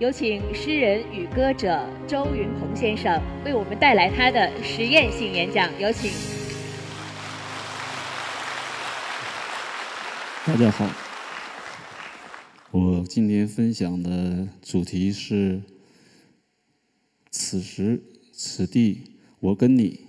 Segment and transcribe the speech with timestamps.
[0.00, 5.68] 有请诗人与歌者周云鹏先生为我们带来他的实验性演讲。
[5.78, 6.10] 有请。
[10.46, 10.88] 大家好，
[12.70, 15.60] 我今天分享的主题是
[17.30, 20.00] “此时此地我跟你”，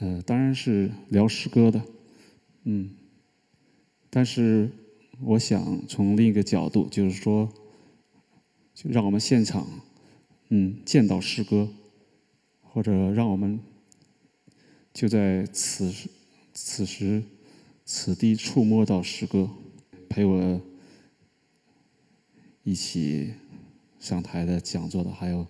[0.00, 1.80] 呃，当然是聊诗歌的，
[2.64, 2.90] 嗯，
[4.10, 4.68] 但是
[5.22, 7.48] 我想从另一个角度，就是说。
[8.82, 9.66] 就让我们现场，
[10.48, 11.68] 嗯，见到诗歌，
[12.62, 13.60] 或者让我们
[14.94, 16.08] 就在此时、
[16.54, 17.22] 此时、
[17.84, 19.50] 此地触摸到诗歌，
[20.08, 20.62] 陪我
[22.62, 23.34] 一起
[23.98, 25.46] 上台的讲座的，还有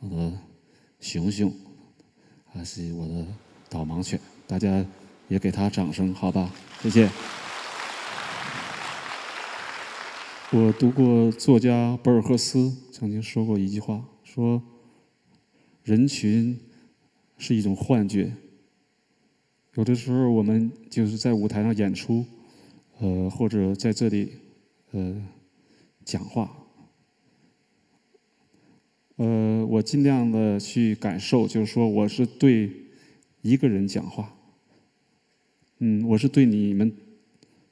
[0.00, 0.32] 我的
[0.98, 1.54] 熊熊，
[2.46, 3.24] 还是我的
[3.68, 4.84] 导盲犬，大家
[5.28, 6.52] 也给他掌声，好吧？
[6.82, 7.08] 谢谢。
[10.54, 14.62] 我读过作家博尔赫斯曾经说过一句话，说
[15.82, 16.60] ：“人群
[17.38, 18.34] 是一种幻觉。
[19.76, 22.26] 有的时候我们就是在舞台上演出，
[22.98, 24.32] 呃，或者在这里，
[24.90, 25.26] 呃，
[26.04, 26.54] 讲话，
[29.16, 32.70] 呃，我尽量的去感受，就是说我是对
[33.40, 34.36] 一个人讲话，
[35.78, 36.94] 嗯，我是对你们。”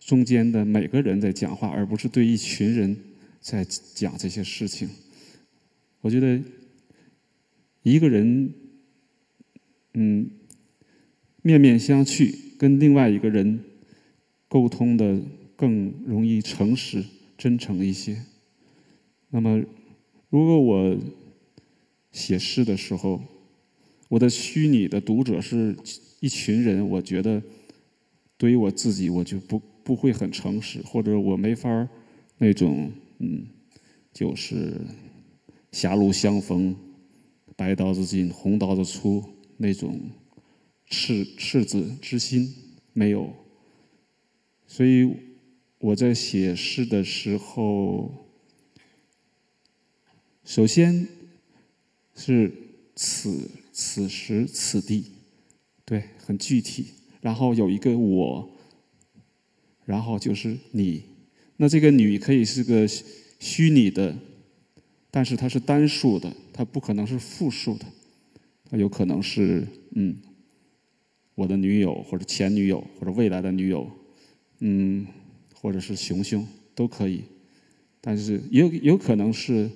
[0.01, 2.97] 中间的每个人在讲话，而不是对一群人
[3.41, 4.89] 在讲这些事情。
[6.01, 6.41] 我觉得
[7.83, 8.53] 一个人，
[9.95, 10.31] 嗯，
[11.43, 13.61] 面面相觑，跟另外一个人
[14.49, 15.21] 沟通的
[15.55, 17.05] 更容易诚实、
[17.37, 18.23] 真诚一些。
[19.29, 19.63] 那么，
[20.31, 20.99] 如果我
[22.11, 23.23] 写诗的时候，
[24.09, 25.77] 我的虚拟的读者是
[26.21, 27.43] 一群人，我觉得
[28.39, 29.61] 对于我自己，我就不。
[29.83, 31.89] 不会很诚实，或者我没法
[32.39, 33.47] 那种嗯，
[34.13, 34.81] 就是
[35.73, 36.77] 狭路相逢，
[37.57, 39.25] 白刀子进红刀子出
[39.57, 40.01] 那种
[40.87, 42.55] 赤赤子之心
[42.93, 43.33] 没有。
[44.67, 45.13] 所以
[45.79, 48.13] 我在写诗的时候，
[50.45, 51.09] 首先
[52.15, 52.53] 是
[52.95, 55.13] 此此时此地，
[55.85, 56.87] 对，很具体，
[57.21, 58.51] 然后有一个我。
[59.91, 61.03] 然后就是你，
[61.57, 62.87] 那这个你可以是个
[63.41, 64.17] 虚拟的，
[65.11, 67.85] 但是它是单数的，它不可能是复数的，
[68.71, 70.17] 它有可能是嗯，
[71.35, 73.91] 我的女友或者前女友或者未来的女友，
[74.61, 75.05] 嗯，
[75.53, 77.25] 或者是熊熊都可以，
[78.01, 79.69] 但是也有有可能是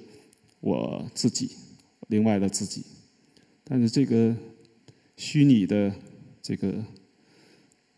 [0.60, 1.50] 我自己，
[2.06, 2.84] 另外的自己，
[3.64, 4.32] 但是这个
[5.16, 5.92] 虚拟的
[6.40, 6.84] 这个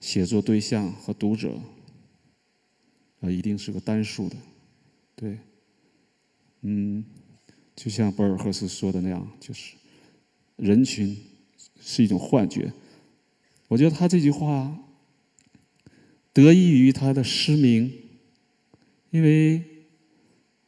[0.01, 1.61] 写作对象和读者。
[3.31, 4.37] 一定是个单数的，
[5.15, 5.39] 对，
[6.63, 7.05] 嗯，
[7.75, 9.75] 就像博尔赫斯说的那样，就是
[10.57, 11.17] 人群
[11.81, 12.73] 是一种幻觉。
[13.69, 14.79] 我觉得他这句话
[16.33, 17.93] 得益于他的失明，
[19.11, 19.63] 因为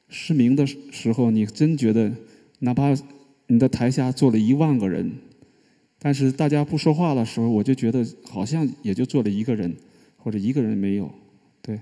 [0.08, 2.12] 失明的时候，你真觉得
[2.60, 2.94] 哪怕
[3.46, 5.12] 你的台下坐了一万个人，
[5.98, 9.76] 但是大家不说话的时候，我就觉得好像也就坐了一个人，
[10.16, 11.12] 或者一个人没有，
[11.62, 11.80] 对。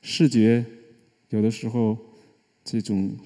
[0.00, 0.64] 视觉
[1.30, 1.96] 有的时候
[2.64, 3.16] 这种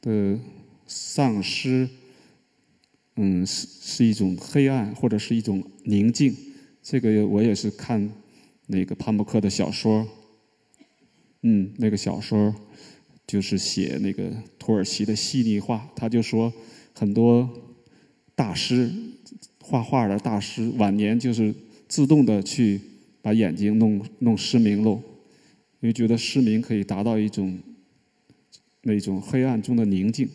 [0.00, 0.38] 的
[0.86, 1.88] 丧失，
[3.16, 6.34] 嗯，是是一种黑暗，或者是一种宁静。
[6.82, 8.10] 这个我也是看
[8.66, 10.08] 那个帕慕克的小说，
[11.42, 12.54] 嗯，那个小说
[13.26, 15.88] 就是写那个土耳其的细腻画。
[15.94, 16.52] 他就说
[16.94, 17.48] 很多
[18.34, 18.90] 大师
[19.60, 21.54] 画画的大师晚年就是
[21.88, 22.80] 自动的去
[23.20, 25.00] 把眼睛弄弄失明喽。
[25.82, 27.58] 因为觉得失明可以达到一种
[28.82, 30.28] 那种黑暗中的宁静，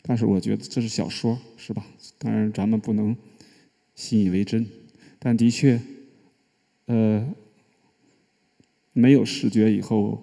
[0.00, 1.86] 但是我觉得这是小说，是吧？
[2.16, 3.14] 当然咱们不能
[3.94, 4.66] 信以为真，
[5.18, 5.78] 但的确，
[6.86, 7.28] 呃，
[8.94, 10.22] 没有视觉以后，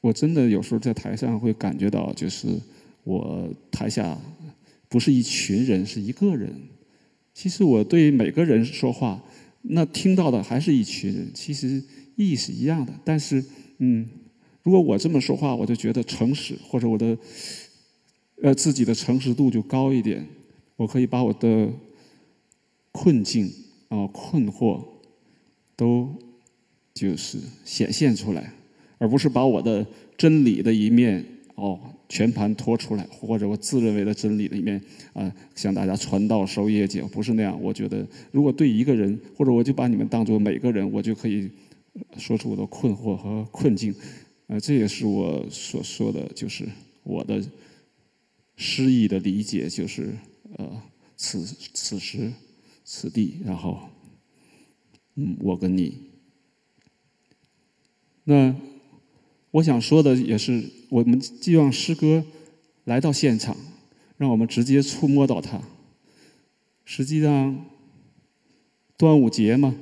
[0.00, 2.58] 我真的有时候在台上会感觉到，就是
[3.04, 4.18] 我台下
[4.88, 6.54] 不是一群人，是一个人。
[7.34, 9.22] 其实我对每个人说话，
[9.60, 11.30] 那听到的还是一群人。
[11.34, 11.82] 其实。
[12.16, 13.44] 意义是一样的，但是，
[13.78, 14.06] 嗯，
[14.62, 17.16] 如果我这么说话，我就觉得诚实，或者我的，
[18.42, 20.26] 呃，自己的诚实度就高一点。
[20.76, 21.70] 我可以把我的
[22.90, 23.50] 困境
[23.88, 24.82] 啊、困惑
[25.76, 26.14] 都
[26.92, 28.52] 就是显现出来，
[28.98, 29.86] 而不是把我的
[30.16, 31.24] 真理的一面
[31.54, 31.78] 哦
[32.08, 34.80] 全盘托出来，或者我自认为的真理的一面
[35.12, 37.58] 啊向大家传道授业解，不是那样。
[37.62, 41.50] 我觉得，如果对一个人，或者我就把你们当做每个人，我就可以。
[42.16, 43.94] 说出我的困惑和困境，
[44.46, 46.68] 呃，这也是我所说的，就是
[47.02, 47.42] 我的
[48.56, 50.14] 诗意的理解就是
[50.56, 50.82] 呃，
[51.16, 51.44] 此
[51.74, 52.32] 此时
[52.84, 53.90] 此地，然后
[55.14, 55.98] 嗯，我跟你。
[58.24, 58.54] 那
[59.50, 62.24] 我想说的也是，我们希望诗歌
[62.84, 63.56] 来到现场，
[64.16, 65.60] 让我们直接触摸到它。
[66.84, 67.66] 实际上，
[68.96, 69.74] 端午节嘛，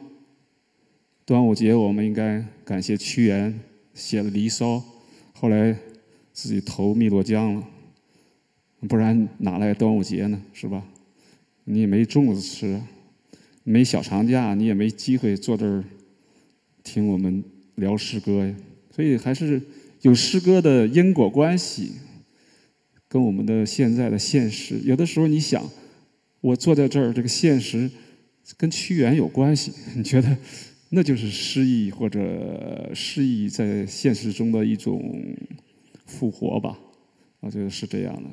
[1.30, 3.56] 端午节我们应该感谢屈原
[3.94, 4.74] 写了《离骚》，
[5.32, 5.78] 后来
[6.32, 7.68] 自己投汨罗江了，
[8.88, 10.42] 不然哪来端午节呢？
[10.52, 10.84] 是吧？
[11.62, 12.82] 你也没粽子吃，
[13.62, 15.84] 没小长假，你也没机会坐这儿
[16.82, 17.44] 听我们
[17.76, 18.52] 聊诗歌呀。
[18.90, 19.62] 所以还是
[20.02, 21.92] 有诗歌的因果关系，
[23.06, 24.80] 跟我们的现在的现实。
[24.82, 25.62] 有的时候你想。
[26.40, 27.88] 我坐在这儿，这个现实
[28.56, 29.70] 跟屈原有关系。
[29.94, 30.36] 你觉得
[30.90, 35.36] 那就是诗意，或者诗意在现实中的一种
[36.04, 36.78] 复活吧？
[37.40, 38.28] 我觉得是这样的。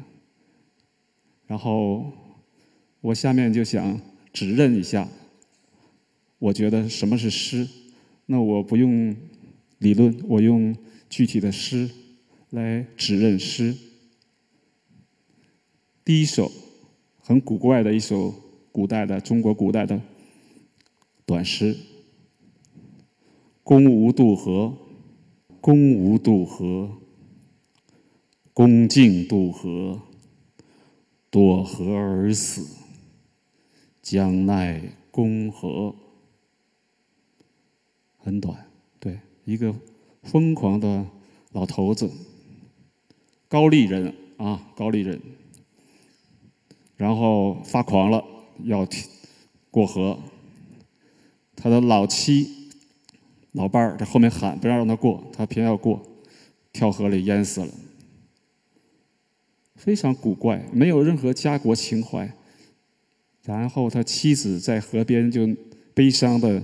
[1.45, 2.11] 然后
[2.99, 4.01] 我下面就想
[4.33, 5.07] 指认一下，
[6.39, 7.67] 我觉得什么是诗？
[8.25, 9.15] 那我不用
[9.77, 10.75] 理论，我用
[11.09, 11.89] 具体的诗
[12.49, 13.75] 来指认诗。
[16.03, 16.51] 第一首。
[17.19, 18.33] 很古怪的一首
[18.71, 20.01] 古代的中国古代的
[21.25, 21.75] 短诗
[23.67, 24.77] ：“公无渡河，
[25.59, 26.89] 公无渡河，
[28.53, 30.03] 宫尽渡河，
[31.29, 32.77] 堕河而死。
[34.01, 34.81] 将奈
[35.11, 35.93] 公何？”
[38.15, 38.69] 很短，
[39.01, 39.75] 对，一个
[40.23, 41.05] 疯狂的
[41.51, 42.09] 老头子，
[43.49, 45.21] 高丽人啊，高丽人。
[46.95, 48.23] 然后发狂了，
[48.63, 48.87] 要
[49.69, 50.17] 过河。
[51.57, 52.56] 他的老妻、
[53.57, 56.01] 老伴儿在后面喊，不要让他过，他偏要过，
[56.71, 57.67] 跳河里淹死了。
[59.75, 62.31] 非常古怪，没有任何家国情怀。
[63.43, 65.47] 然后他妻子在河边就
[65.93, 66.63] 悲伤的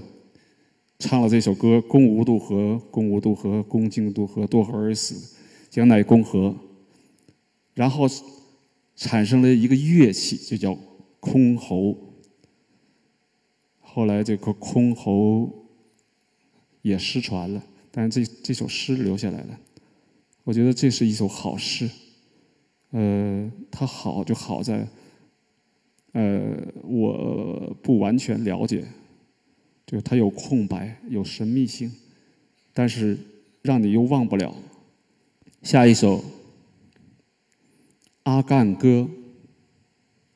[0.99, 5.35] 唱了这首歌：“公无渡河，公无渡河，公尽渡河，渡河而死，
[5.69, 6.55] 将乃公何？”
[7.75, 8.07] 然后。
[8.95, 10.77] 产生了一个乐器，就叫
[11.19, 11.97] 箜篌。
[13.81, 15.51] 后来这个箜篌
[16.83, 19.59] 也失传了，但是这这首诗留下来了。
[20.43, 21.89] 我觉得这是一首好诗。
[22.91, 24.87] 呃，它好就好在，
[26.11, 28.85] 呃，我不完全了解，
[29.87, 31.91] 就它有空白，有神秘性，
[32.71, 33.17] 但是
[33.63, 34.55] 让你又忘不了。
[35.63, 36.23] 下一首。
[38.25, 39.09] 阿干歌，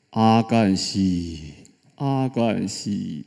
[0.10, 1.54] 阿干兮，
[1.96, 3.24] 阿干兮，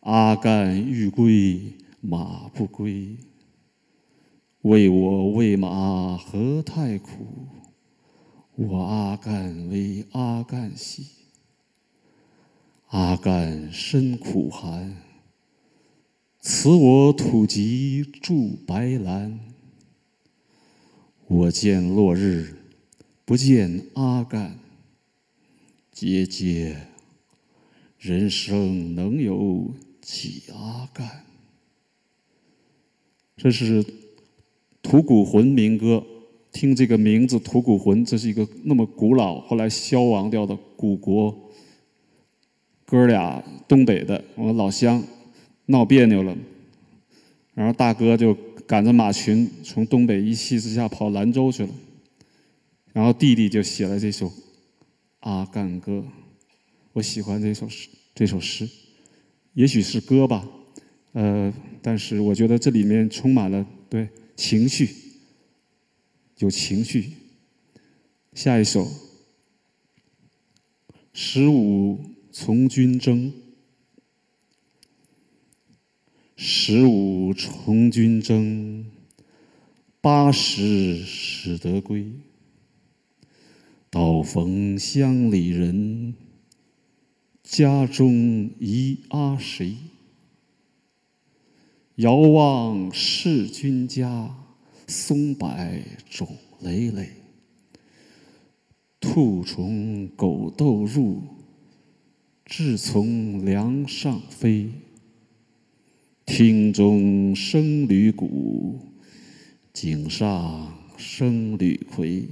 [0.00, 1.60] 阿干欲归
[2.08, 3.16] 马不归，
[4.62, 7.48] 为我喂马何太苦，
[8.54, 11.04] 我阿干为阿干兮，
[12.90, 15.02] 阿干身苦寒，
[16.40, 19.40] 此我土籍住白兰，
[21.26, 22.54] 我见落日。
[23.24, 24.60] 不见阿干，
[25.90, 26.86] 姐姐，
[27.98, 31.25] 人生能有几阿干？
[33.36, 33.84] 这是
[34.82, 36.04] 吐谷浑民歌。
[36.52, 41.52] 听这个名字，吐谷浑，这是一个那么古老，后来消亡掉的古国。
[42.86, 45.04] 哥俩东北的，我老乡
[45.66, 46.34] 闹别扭了，
[47.52, 48.32] 然后大哥就
[48.66, 51.68] 赶着马群从东北一气之下跑兰州去了。
[52.94, 54.28] 然后弟弟就写了这首
[55.20, 55.92] 《阿干歌》，
[56.94, 57.90] 我喜欢这首诗。
[58.14, 58.66] 这首诗，
[59.52, 60.48] 也许是歌吧，
[61.16, 64.06] 呃，但是我觉得这里面充满了对
[64.36, 64.90] 情绪，
[66.36, 67.12] 有情绪。
[68.34, 68.84] 下一首，
[71.14, 71.98] 《十五
[72.30, 73.32] 从军征》，
[76.36, 78.84] 十五从军征，
[80.02, 82.12] 八十始得归。
[83.88, 86.14] 道逢乡里人，
[87.42, 89.76] 家中一阿谁？
[91.96, 94.36] 遥望是君家，
[94.86, 95.50] 松柏
[96.10, 96.28] 冢
[96.60, 97.08] 累累。
[99.00, 101.22] 兔从狗窦入，
[102.44, 104.68] 雉从梁上飞。
[106.26, 108.78] 厅中生旅鼓，
[109.72, 112.28] 井上生吕逵。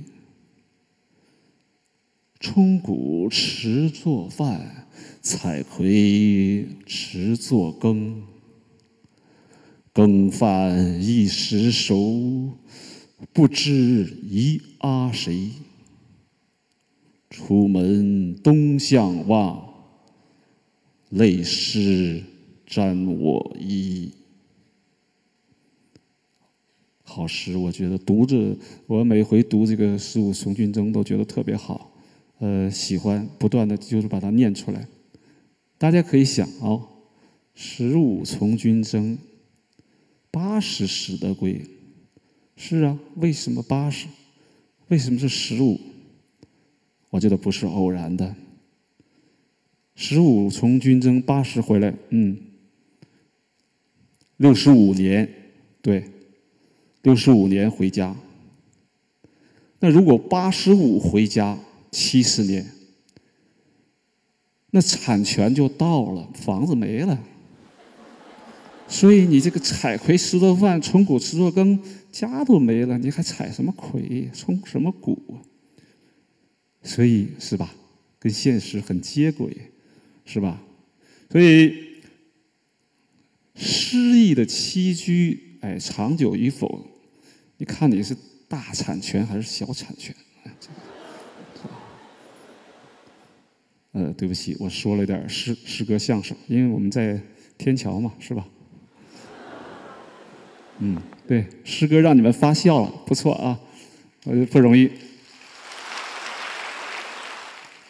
[2.39, 4.87] 钟鼓迟做饭，
[5.23, 8.23] 采葵持作羹。
[9.95, 12.51] 羹饭一时熟，
[13.33, 15.53] 不知宜阿谁？
[17.31, 19.73] 出门东向望，
[21.11, 22.25] 泪湿
[22.67, 24.11] 沾我衣。
[27.05, 28.57] 好诗，我觉得读着，
[28.89, 31.93] 我每回读这个《十五从军征》都觉得特别好，
[32.41, 34.89] 呃，喜欢不断的就是把它念出来。
[35.79, 36.83] 大家可以想哦，
[37.55, 39.17] 《十五从军征》，
[40.35, 41.65] 八十使得归。
[42.57, 44.09] 是啊，为什么八十？
[44.89, 45.81] 为什么是十五？
[47.11, 48.35] 我觉得不是偶然的。
[49.95, 52.37] 十五从军征，八十回来，嗯，
[54.39, 55.33] 六十五年，
[55.81, 56.11] 对。
[57.03, 58.17] 六十五年回家，
[59.79, 61.59] 那如果八十五回家
[61.91, 62.67] 七十年，
[64.71, 67.23] 那产权就到了，房子没了。
[68.87, 71.81] 所以你这个采葵吃做饭，从谷吃做羹，
[72.13, 75.41] 家都没了，你还采什么葵，从什么谷啊？
[76.83, 77.75] 所以是吧？
[78.19, 79.73] 跟现实很接轨，
[80.25, 80.63] 是吧？
[81.31, 81.75] 所以
[83.55, 86.87] 诗意的栖居，哎，长久与否？
[87.57, 90.15] 你看你是大产权还是小产权？
[93.93, 97.21] 呃，对不起，我说了点诗诗歌相声，因为我们在
[97.57, 98.47] 天桥嘛，是吧？
[100.79, 103.61] 嗯，对，诗歌让你们发笑了，不错啊，
[104.25, 104.91] 呃，不容易，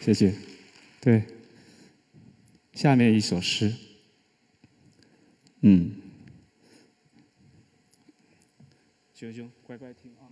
[0.00, 0.34] 谢谢。
[1.00, 1.22] 对，
[2.72, 3.72] 下面一首诗，
[5.62, 5.96] 嗯。
[9.14, 10.28] 熊熊，乖乖听啊！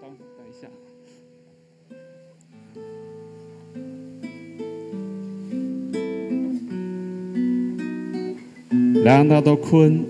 [0.00, 0.66] 等等一下。
[9.04, 10.04] 莱昂纳多·昆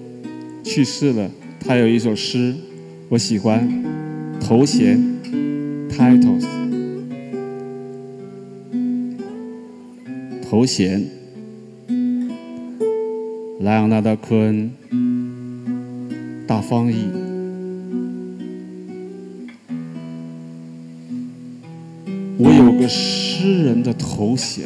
[0.63, 2.55] 去世了，他有一首诗，
[3.09, 3.69] 我喜欢，
[4.41, 4.99] 头衔
[5.89, 6.47] （titles）。
[10.43, 11.07] 头衔，
[13.61, 14.71] 莱昂纳多·昆。
[16.47, 17.07] 大方译，
[22.37, 24.65] 我有个诗人的头衔，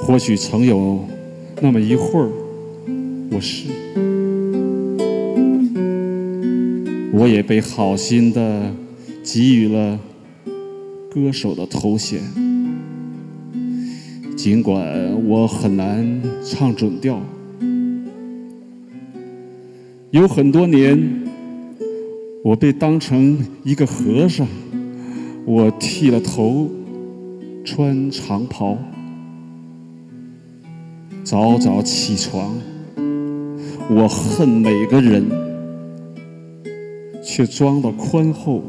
[0.00, 1.04] 或许曾有
[1.60, 2.28] 那么一会儿，
[3.38, 3.68] 我是，
[7.12, 8.74] 我也被好心的
[9.22, 9.96] 给予了
[11.08, 12.20] 歌手的头衔，
[14.36, 17.22] 尽管我很难唱准调。
[20.10, 21.00] 有很多年，
[22.42, 24.48] 我被当成一个和尚，
[25.44, 26.68] 我剃了头，
[27.64, 28.76] 穿长袍，
[31.22, 32.56] 早早起床。
[33.90, 35.24] 我恨每个人，
[37.22, 38.62] 却装得宽厚，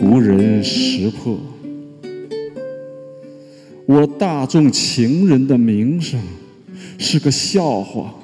[0.00, 1.38] 无人识破。
[3.86, 6.20] 我大众情人的名声
[6.98, 8.14] 是个笑话。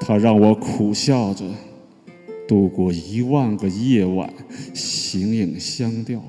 [0.00, 1.44] 他让我苦笑着
[2.48, 4.32] 度过一万个夜晚，
[4.72, 6.24] 形影相吊。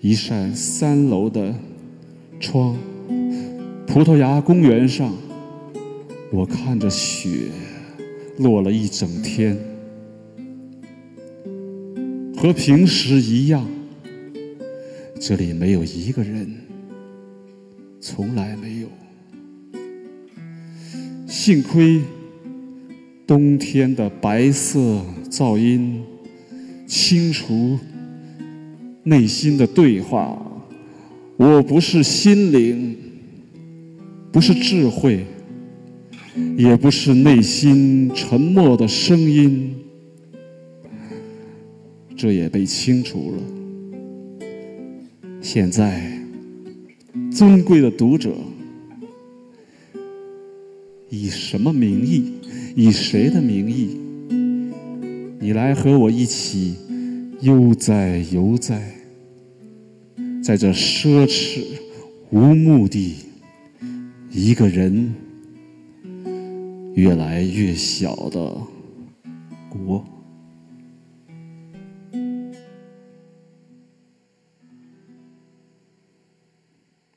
[0.00, 1.54] 一扇三楼的
[2.38, 2.76] 窗，
[3.92, 5.14] 葡萄牙公园上，
[6.30, 7.48] 我看着雪
[8.38, 9.54] 落了一整天，
[12.34, 13.68] 和平时一样。
[15.20, 16.56] 这里没有一个人，
[18.00, 18.88] 从来没有。
[21.26, 22.00] 幸亏
[23.26, 26.02] 冬天的白色噪音
[26.86, 27.78] 清除
[29.02, 30.40] 内心的对话。
[31.36, 32.96] 我不是心灵，
[34.32, 35.26] 不是智慧，
[36.56, 39.74] 也不是内心沉默的声音，
[42.16, 44.48] 这也被清除了。
[45.42, 46.18] 现在，
[47.30, 48.34] 尊贵的读者。
[51.10, 52.32] 以什么名义？
[52.74, 53.98] 以谁的名义？
[55.38, 56.74] 你来和我一起
[57.42, 58.94] 悠哉悠哉，
[60.42, 61.62] 在这奢侈
[62.30, 63.16] 无目的、
[64.34, 65.14] 一个人
[66.94, 68.56] 越来越小的
[69.68, 70.02] 国。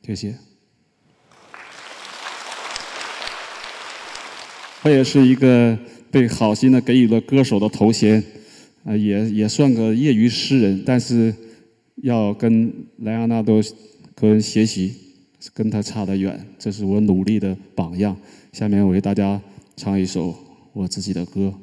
[0.03, 0.35] 谢谢。
[4.81, 5.77] 他也是一个
[6.11, 8.21] 被好心的给予了歌手的头衔，
[8.83, 11.33] 啊，也也算个业余诗人，但是
[11.95, 13.63] 要跟莱昂纳多·
[14.13, 14.93] 科恩学习，
[15.53, 18.15] 跟他差得远，这是我努力的榜样。
[18.51, 19.41] 下面我为大家
[19.75, 20.35] 唱一首
[20.73, 21.53] 我自己的歌。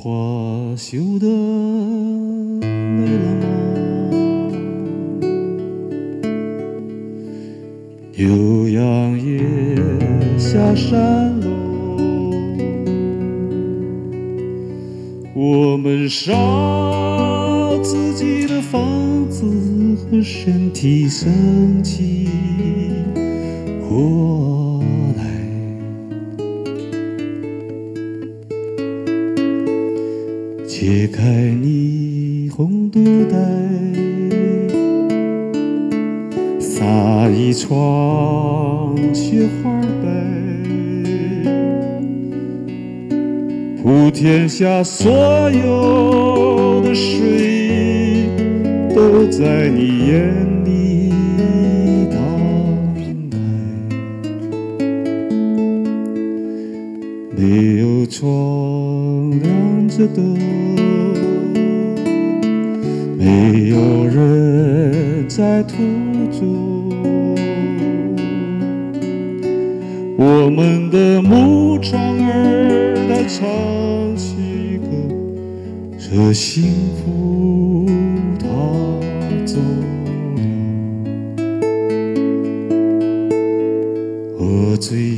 [0.00, 3.42] 花绣的美了吗？
[8.16, 9.40] 牛羊也
[10.38, 11.48] 下山喽。
[15.34, 19.44] 我们烧自己的房子
[20.12, 22.28] 和身体，生起
[31.78, 32.98] 霓虹肚
[33.30, 33.38] 带，
[36.58, 39.70] 撒一床雪花
[40.02, 40.08] 白。
[43.80, 48.26] 普天下所有的水，
[48.92, 51.12] 都在你眼里
[52.10, 52.18] 荡
[53.30, 53.36] 开。
[57.36, 60.36] 没有窗亮着灯，
[63.28, 65.76] 没有人在途
[66.32, 66.88] 中。
[70.16, 74.86] 我们的牧场儿，它唱起歌，
[75.98, 77.84] 这幸福
[78.40, 78.46] 它
[79.44, 79.66] 走了。
[84.38, 85.17] 我最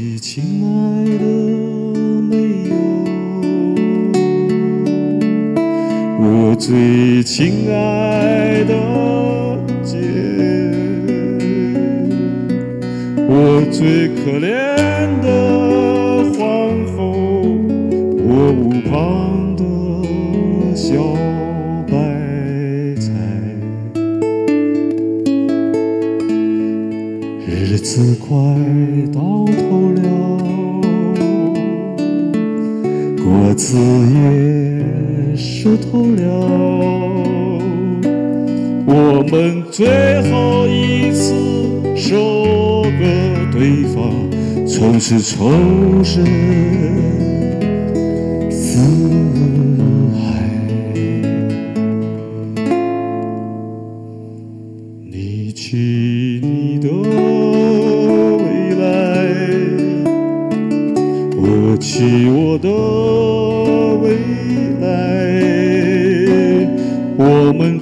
[6.60, 8.74] 最亲爱的
[9.82, 9.96] 姐。
[13.26, 14.46] 我最可怜
[15.22, 15.26] 的
[16.38, 16.38] 皇
[16.94, 17.00] 后，
[18.18, 19.64] 我屋旁的
[20.76, 21.02] 小
[21.88, 21.96] 白
[23.00, 23.08] 菜，
[27.48, 28.28] 日子快
[29.10, 30.02] 到头了，
[33.24, 34.20] 果子也
[35.40, 36.20] 湿透了。
[38.86, 41.32] 我们最后一次
[41.96, 44.12] 说个对方，
[44.66, 45.50] 从此抽
[46.04, 46.22] 身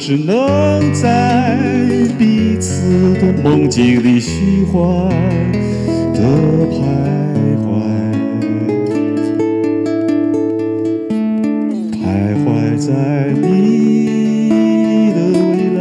[0.09, 1.59] 只能在
[2.18, 5.07] 彼此的梦境里虚幻
[6.14, 6.23] 的
[6.73, 6.81] 徘
[7.61, 7.68] 徊，
[11.92, 12.01] 徘
[12.42, 12.47] 徊
[12.79, 12.88] 在
[13.35, 15.79] 你的未来，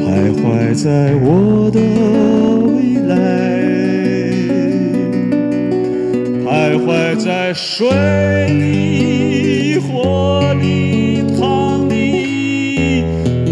[0.00, 1.28] 徘徊在我
[1.70, 1.78] 的
[2.72, 2.74] 未
[3.06, 3.12] 来，
[6.42, 7.86] 徘徊在水
[8.48, 9.11] 里、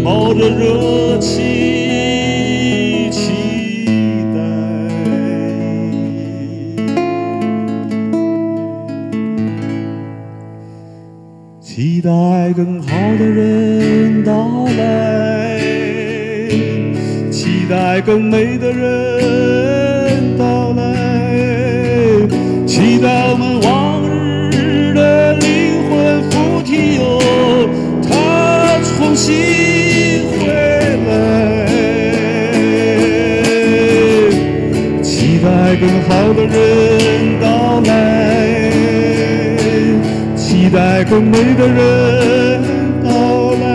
[0.03, 3.31] 冒着热气，期
[4.33, 4.39] 待。
[11.61, 12.09] 期待
[12.53, 12.87] 更好
[13.17, 15.59] 的人到来，
[17.31, 22.27] 期待更美的人到来，
[22.65, 24.01] 期待我们往
[24.51, 27.21] 日的灵魂附体哦，
[28.03, 28.09] 它
[28.97, 29.33] 重新
[35.41, 38.69] 待更好的人到来，
[40.35, 42.61] 期待更美的人
[43.03, 43.09] 到
[43.53, 43.65] 来，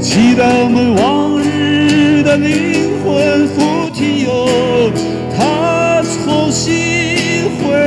[0.00, 4.90] 期待我们往日的灵魂附体哟，
[5.36, 7.78] 它重新回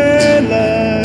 [0.49, 1.03] 来。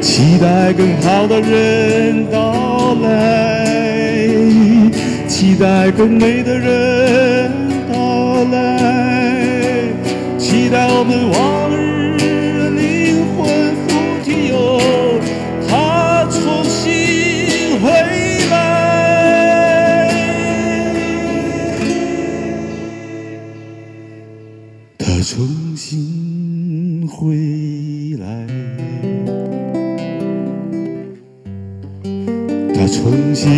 [0.00, 3.66] 期待更好的人到来，
[5.28, 7.27] 期待更美的人
[8.44, 9.92] 来，
[10.38, 11.70] 期待我们往
[12.16, 12.18] 日
[12.58, 13.36] 的灵魂
[13.86, 13.88] 附
[14.24, 14.56] 体哟，
[15.68, 17.90] 他重新回
[18.50, 18.54] 来，
[24.98, 25.36] 他重
[25.76, 27.34] 新回
[28.20, 28.24] 来。
[32.74, 33.50] 他重新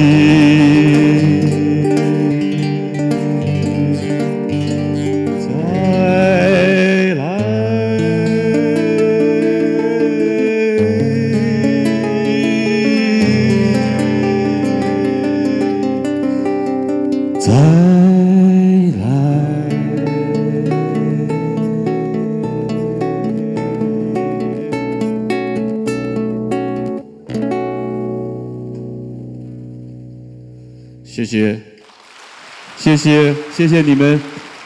[33.00, 34.20] 谢谢，谢你们，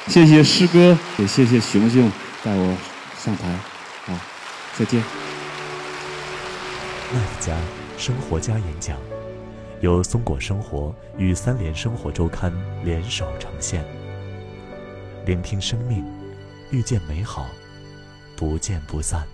[0.09, 2.11] 谢谢师哥，也谢谢熊熊
[2.43, 2.77] 带我
[3.17, 3.57] 上台，
[4.07, 4.13] 好，
[4.77, 5.01] 再见。
[7.13, 7.57] 那一家
[7.97, 8.99] 生活家演讲，
[9.83, 12.53] 由松果生活与三联生活周刊
[12.85, 13.85] 联手呈现。
[15.25, 16.05] 聆听生命，
[16.71, 17.47] 遇见美好，
[18.35, 19.34] 不见不散。